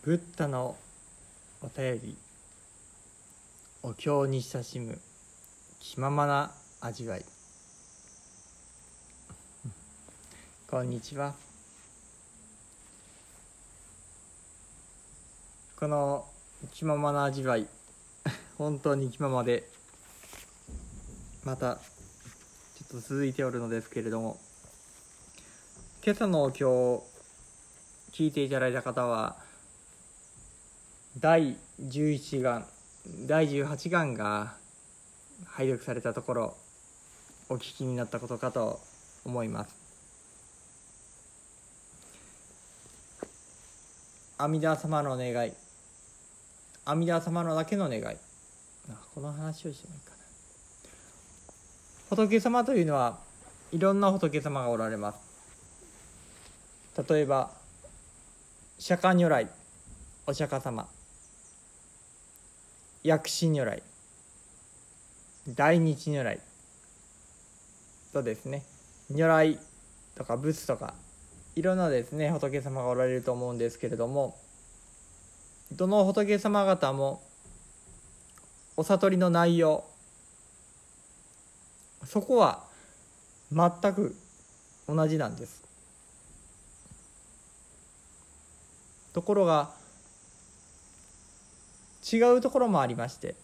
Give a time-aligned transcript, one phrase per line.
[0.00, 0.76] ブッダの
[1.60, 2.16] お便り
[3.82, 5.00] お経に親しむ
[5.80, 7.24] 気ままな味わい。
[10.70, 11.34] こんにちは。
[15.80, 16.26] この
[16.72, 17.66] 気ままな味わい
[18.56, 19.68] 本当に気ままで
[21.44, 21.80] またちょ
[22.84, 24.38] っと続いておるのですけれども
[26.04, 27.04] 今朝のお経を
[28.12, 29.47] 聞いていただいた方は
[31.20, 32.64] 第11巻
[33.26, 34.54] 第18巻が
[35.46, 36.56] 拝読されたところ
[37.48, 38.78] お聞きになったことかと
[39.24, 39.74] 思います。
[44.36, 45.52] 阿弥陀様の願い。
[46.84, 48.16] 阿弥陀様のだけの願い。
[49.12, 50.16] この話をしてもいいかな。
[52.10, 53.18] 仏様というのは
[53.72, 55.18] いろんな仏様がおられます。
[57.10, 57.50] 例えば
[58.78, 59.48] 釈迦如来
[60.24, 60.86] お釈迦様。
[63.08, 63.82] 薬師如来。
[65.48, 66.40] 大日如来。
[68.12, 68.64] とですね。
[69.10, 69.58] 如来
[70.14, 70.92] とか仏とか
[71.56, 74.36] いろんなですね仏様がおられると思うんですけれども
[75.72, 77.22] どの仏様方も
[78.76, 79.84] お悟りの内容
[82.04, 82.64] そこは
[83.50, 84.14] 全く
[84.86, 85.62] 同じなんです。
[89.14, 89.77] ところが
[92.12, 93.34] 違うところもありまして。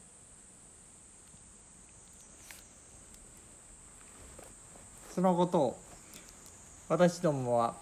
[5.14, 5.78] そのことを
[6.88, 7.74] 私どもは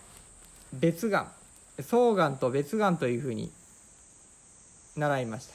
[0.75, 1.33] 別願
[1.79, 3.51] 双願と別願というふうに
[4.97, 5.55] 習いました。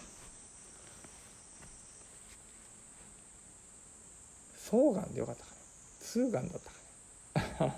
[4.65, 5.57] 双願でよかったかな？
[6.01, 6.61] 通願だっ
[7.39, 7.75] たかな？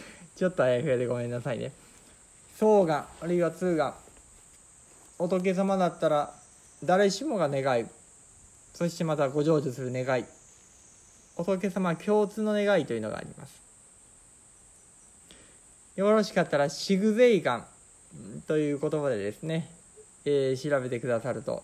[0.36, 1.72] ちょっとあやふやでごめんなさいね。
[2.54, 3.94] 双願あるいは通願。
[5.18, 6.34] 仏様だったら
[6.82, 7.86] 誰しもが願い
[8.72, 10.24] そしてまたご成就する願い
[11.36, 13.62] 仏様共通の願いというのがあります。
[15.96, 17.64] よろしかったらシグゼイガン
[18.46, 19.70] という言葉でですね、
[20.24, 21.62] えー、調べてくださると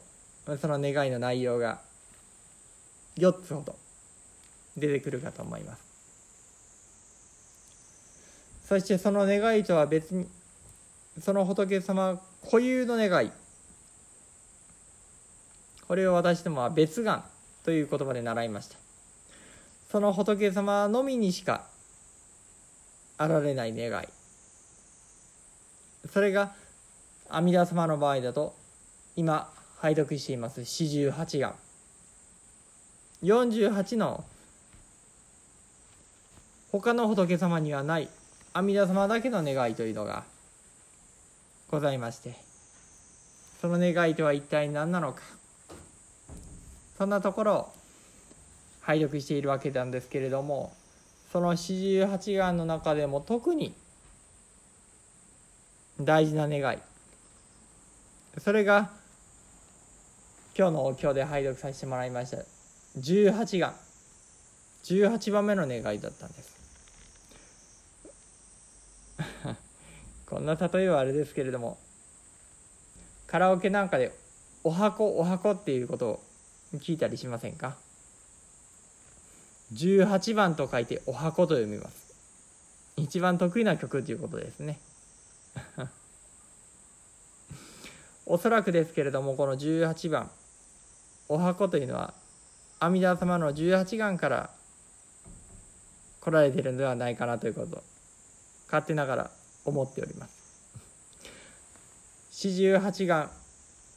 [0.60, 1.80] その願いの内容が
[3.16, 3.74] 4つほど
[4.76, 5.91] 出てくるかと思います。
[8.64, 10.28] そしてその願いとは別に
[11.20, 13.32] その仏様固有の願い
[15.90, 17.24] これを私どもは別願
[17.64, 18.78] という言葉で習いました。
[19.90, 21.66] その仏様のみにしか
[23.18, 24.06] あられない願い。
[26.08, 26.52] それが
[27.28, 28.54] 阿弥陀様の場合だと
[29.16, 31.56] 今拝読しています四十八願。
[33.24, 34.22] 48の
[36.70, 38.08] 他の仏様にはない
[38.52, 40.22] 阿弥陀様だけの願いというのが
[41.68, 42.36] ございまして
[43.60, 45.39] その願いとは一体何なのか。
[47.00, 47.72] そんなところを
[48.82, 50.70] 拝読しているわけなんですけれども
[51.32, 53.72] その四十八願の中でも特に
[55.98, 56.78] 大事な願い。
[58.36, 58.90] それが
[60.54, 62.36] 今日のお経で拝読させてもらいました
[62.98, 63.74] 十八願。
[64.84, 66.60] 18番目の願いだったんです。
[70.28, 71.78] こんな例えはあれですけれども
[73.26, 74.14] カラオケなんかで
[74.64, 76.29] 「おはこおはこ」っていうことを
[76.75, 77.76] 聞いたりしませんか
[79.72, 82.14] ？18番と書いて「おはこ」と読みます。
[82.97, 84.78] 一番得意な曲ということですね。
[88.26, 90.30] おそらくですけれどもこの18番
[91.28, 92.14] 「おはこ」というのは
[92.78, 94.50] 阿弥陀様の18願から
[96.20, 97.82] 来られてるのではないかなということ。
[98.66, 99.30] 勝手ながら
[99.64, 100.41] 思っております。
[102.30, 103.30] 四十八願。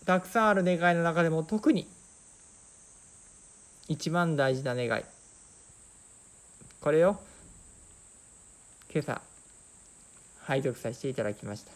[0.06, 1.88] たくさんある願いの中でも特に
[3.88, 5.04] 一番大事な願い。
[6.82, 7.18] これを
[8.94, 9.22] 今朝
[10.44, 11.72] 拝読させていただきました。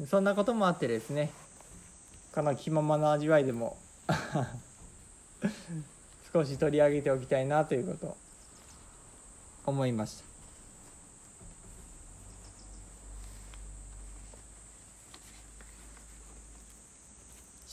[0.06, 1.30] そんなこともあってですね
[2.34, 3.76] この気ままな味わいでも
[6.32, 8.16] 少し取り上げておきたいなということを
[9.66, 10.31] 思いました。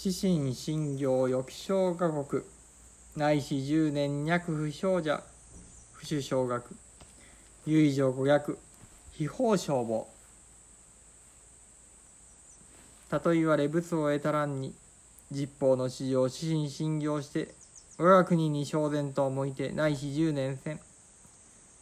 [0.02, 2.42] 死神信行予期小画国
[3.16, 5.22] 内視十年脈不祥者。
[5.92, 6.64] 不主小学。
[7.66, 8.58] 唯上五役
[9.12, 10.08] 秘宝消防。
[13.10, 14.74] たと言われ仏を得たらんに。
[15.32, 17.54] 実法の史上死神信行して
[17.98, 20.80] 我が国に正然と向いて内視十年戦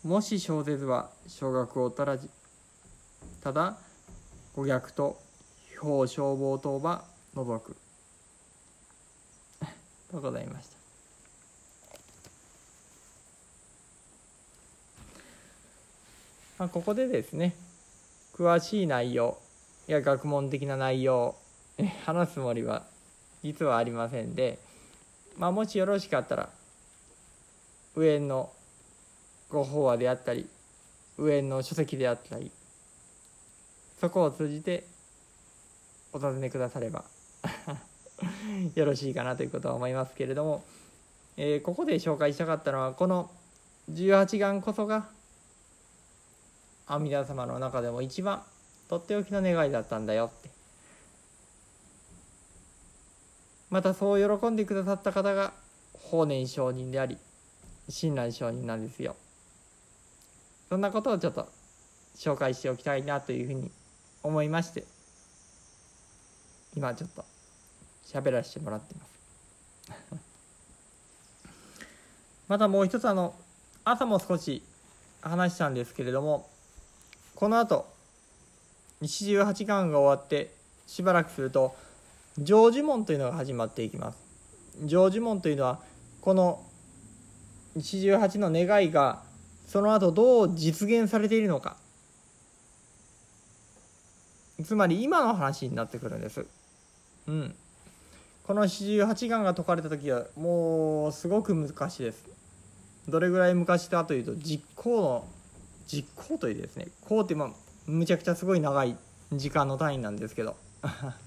[0.04, 2.32] もし小絶は小学をたらじ
[3.44, 3.78] ただ
[4.56, 5.22] 五逆と
[5.80, 7.04] 表消防等は
[7.36, 7.78] 除く。
[10.12, 10.78] とございました。
[16.60, 17.54] まあ、ここでですね
[18.34, 19.38] 詳しい内容
[19.86, 21.36] や学問的な内容
[22.06, 22.86] 話すつもりは
[23.44, 24.58] 実はありませんで、
[25.38, 26.50] まあ、もしよろしかったら
[27.96, 28.52] 上の
[29.50, 30.50] ご法話であったり
[31.18, 32.52] 上の書籍であったり
[34.00, 34.86] そこを通じて
[36.12, 37.04] お尋ねくだされば。
[38.76, 40.64] よろしいかなということは思いますけれども、
[41.38, 43.30] えー、ここで紹介したかったのはこの
[43.92, 45.08] 18願こそが
[46.88, 48.44] 阿弥陀様の中でも一番
[48.90, 50.50] とっておきの願いだったんだよって。
[53.70, 55.52] またそう喜んでくださった方が
[55.94, 57.18] 法然上人であり
[57.90, 59.16] 親鸞上人なんですよ。
[60.70, 61.48] そんなことをちょっと
[62.16, 63.72] 紹介しておきたいなというふうに
[64.24, 64.86] 思いまして
[66.76, 67.24] 今ちょっと
[68.12, 69.18] 喋らせてもらってます。
[72.48, 73.36] またもう一つあの
[73.84, 74.64] 朝も少し
[75.22, 76.50] 話したんですけれども
[77.36, 77.86] この後
[79.02, 80.56] 四十八巻が終わって
[80.86, 81.76] しばらくすると
[82.38, 84.18] 成就門というのが始まっていきます。
[84.86, 85.82] 成就門というのは
[86.22, 86.64] この
[87.76, 89.24] 四十八の願いが
[89.68, 91.76] その後どう実現されているのか。
[94.64, 96.46] つまり今の話になってくるんです。
[97.28, 97.56] うん。
[98.48, 102.26] この四十八願が解かれた時はもうすごく昔です。
[103.10, 105.28] どれぐらい昔かというと実行の
[105.86, 106.88] 実行というですね。
[107.02, 107.50] こうってまあ
[107.88, 108.96] むちゃくちゃすごい長い
[109.34, 110.56] 時間の単位なんですけど。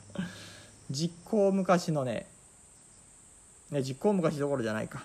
[0.90, 2.26] 実行昔のね
[3.70, 5.05] ね実行昔どころじゃないか。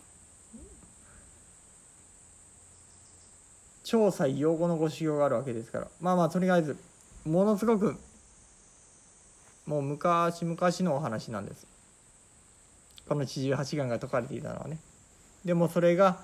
[3.83, 5.88] 調査用語のご修行があるわけですから。
[6.00, 6.77] まあまあとりあえず
[7.25, 7.97] ものすごく
[9.65, 11.75] もう昔々のお話なんです。
[13.07, 14.78] この四十八願が説かれていたのはね。
[15.44, 16.19] でもそれが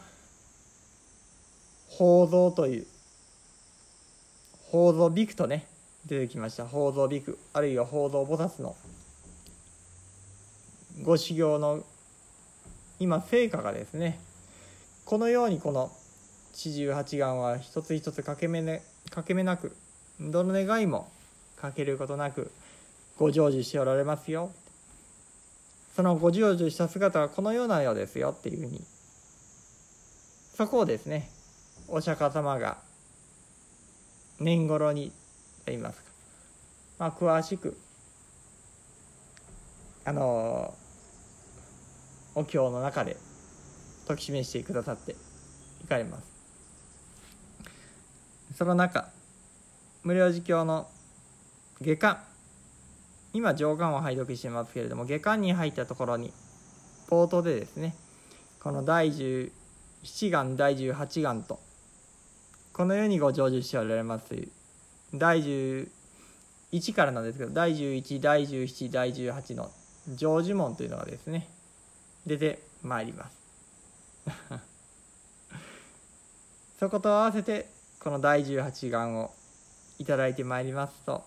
[1.89, 2.87] 法蔵という
[4.71, 5.67] 法蔵ビクとね
[6.05, 6.65] 出てきました。
[6.65, 8.75] 法蔵ビクあるいは法蔵菩薩の
[11.03, 11.83] ご修行の
[12.99, 14.19] 今成果がですね
[15.05, 15.91] このようにこの
[16.53, 19.75] 四十八願は一つ一つ欠け目,、ね、欠け目なく
[20.19, 21.09] どの願いも
[21.57, 22.51] 欠けることなく
[23.17, 24.51] ご成就しておられますよ。
[25.95, 28.81] そのご成就した姿はこのようなようですよっていうふうに。
[30.55, 31.29] そこをですね
[31.87, 32.77] お釈迦様が
[34.39, 35.11] 年頃に
[35.65, 36.09] といいますか、
[36.99, 37.77] まあ、詳しく
[40.05, 40.73] あの
[42.35, 43.17] お経の中で
[44.07, 45.15] 解き示してくださって
[45.83, 46.31] いかれます。
[48.57, 49.09] その中
[50.03, 50.89] 無料寺教の
[51.79, 52.30] 下巻
[53.33, 56.33] 今上巻を拝読してますけれども下巻に入ったところに
[57.09, 57.95] 冒頭でですね
[58.59, 61.59] この第17願第18願と
[62.73, 64.47] このようにご成就しておられます。
[65.13, 65.87] 第11
[66.95, 69.69] からなんですけど第11第17第18の
[70.07, 71.49] 成就門というのがですね
[72.25, 73.41] 出てまいります。
[76.79, 77.69] そこと合わせて
[77.99, 79.33] この第18願を
[79.99, 81.23] いただいてまいりますと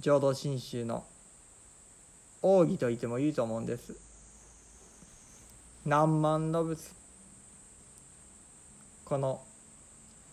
[0.00, 1.04] 浄土真宗の
[2.42, 3.94] 奥義と言ってもいいと思うんです。
[5.86, 6.90] 何万の仏。
[9.04, 9.40] この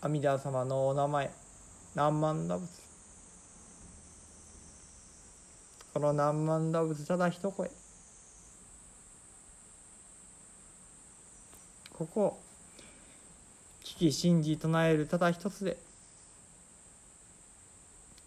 [0.00, 1.30] 阿弥陀様のお名前。
[1.94, 2.68] 何万の仏。
[5.94, 7.70] この何万の仏ただ一声。
[11.92, 12.40] ここを
[13.84, 15.76] 聞き信じ唱えるただ一つで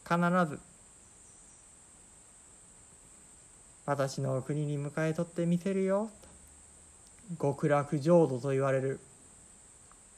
[0.08, 0.60] 必ず
[3.86, 6.10] 私の国に迎え取ってみせるよ。
[7.39, 9.00] 極楽浄土と言われる。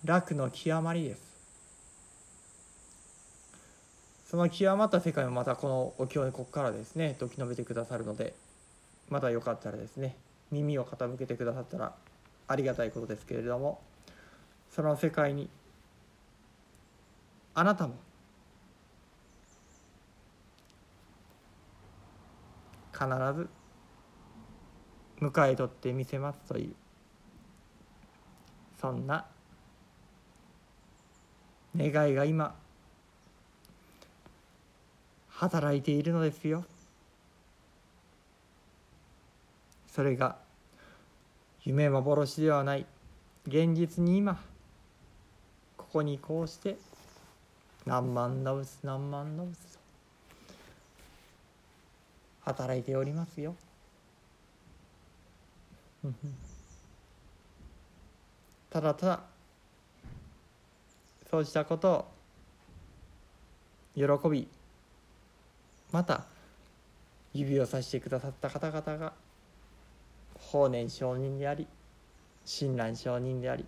[0.06, 1.28] 楽の極まりです。
[4.30, 8.36] その極まった世界をまたこのお経でここからですね説き述べてくださるので
[9.10, 10.18] またよかったらですね
[10.52, 11.94] 耳を傾けてくださったら
[12.50, 13.80] ありがたいことですけれども
[14.76, 15.50] その世界に
[17.54, 17.96] あなたも
[22.98, 23.48] 必ず
[25.22, 26.76] 迎え取ってみせますという。
[28.82, 29.26] そんな
[31.76, 32.56] 願いが今
[35.30, 36.64] 働いているのですよ。
[39.88, 40.38] それが
[41.64, 42.86] 夢幻ではない。
[43.48, 44.40] 現実に今
[45.78, 46.78] ここにこうして
[47.86, 49.74] 何万ラブス何万ラブス。
[49.74, 49.87] と
[52.48, 53.58] 働いておりますよ。
[58.70, 59.22] ただただ
[61.30, 62.08] そうしたこと
[63.98, 64.48] を喜び
[65.92, 66.24] また
[67.34, 69.12] 指をさしてくださった方々が
[70.40, 71.68] 法然上人であり
[72.46, 73.66] 親鸞上人であり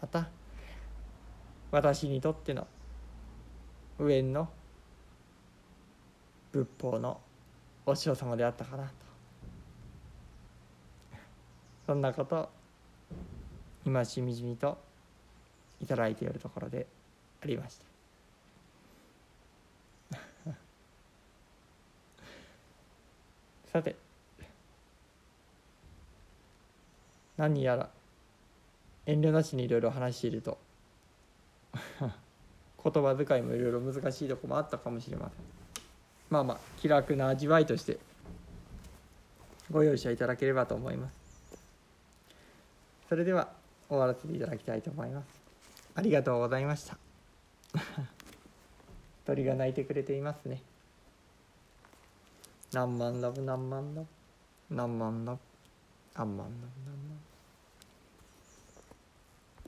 [0.00, 0.28] また
[1.72, 2.68] 私にとっての
[3.98, 4.48] 上の
[6.52, 7.20] 仏法の
[7.90, 8.92] お師匠様であったかなと。
[11.86, 12.48] そんなこと
[13.84, 14.78] 今しみじみと
[15.80, 16.86] いただいているところで
[17.42, 17.80] ありまし
[20.12, 20.18] た。
[23.72, 23.96] さて
[27.36, 27.90] 何やら
[29.06, 30.58] 遠慮なしにいろいろ話していると。
[32.82, 35.59] 言葉遣いもいろいろ難しいとこもあったかもしれません。
[36.30, 37.98] まあまあ気楽な味わいとして
[39.70, 41.58] ご容赦いただければと思います。
[43.08, 43.48] それでは
[43.88, 45.26] 終わらせていただきたいと思います。
[45.96, 46.96] ありがとうございました。
[49.26, 50.62] 鳥が鳴いてくれていますね。
[52.72, 54.06] 何万ラブ何万ラブ
[54.74, 55.38] 何万ラブ
[56.14, 56.52] 何万ラブ何万ラ
[57.08, 57.09] ブ。